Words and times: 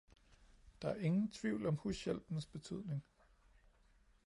Der 0.81 0.87
er 0.89 0.95
ingen 0.95 1.31
tvivl 1.31 1.65
om 1.65 1.75
hushjælpens 1.77 2.45
betydning. 2.45 3.03